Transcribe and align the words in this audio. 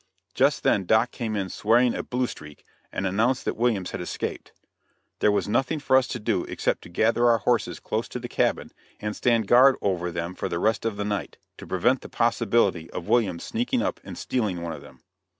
Just 0.33 0.63
then 0.63 0.87
Doc 0.87 1.11
came 1.11 1.35
in 1.35 1.49
swearing 1.49 1.93
"a 1.93 2.01
blue 2.01 2.25
streak," 2.25 2.65
and 2.91 3.05
announced 3.05 3.45
that 3.45 3.55
Williams 3.55 3.91
had 3.91 4.01
escaped. 4.01 4.51
There 5.19 5.31
was 5.31 5.47
nothing 5.47 5.77
for 5.79 5.95
us 5.95 6.07
to 6.07 6.17
do 6.19 6.43
except 6.45 6.81
to 6.81 6.89
gather 6.89 7.29
our 7.29 7.37
horses 7.37 7.79
close 7.79 8.09
to 8.09 8.19
the 8.19 8.27
cabin 8.27 8.71
and 8.99 9.15
stand 9.15 9.47
guard 9.47 9.75
over 9.79 10.09
them 10.09 10.33
for 10.33 10.49
the 10.49 10.57
rest 10.57 10.85
of 10.85 10.97
the 10.97 11.05
night, 11.05 11.37
to 11.59 11.67
prevent 11.67 12.01
the 12.01 12.09
possibility 12.09 12.89
of 12.89 13.07
Williams 13.09 13.43
sneaking 13.43 13.83
up 13.83 13.99
and 14.03 14.17
stealing 14.17 14.63
one 14.63 14.73
of 14.73 14.81
them. 14.81 15.03